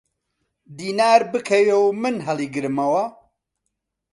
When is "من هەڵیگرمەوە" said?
2.01-3.05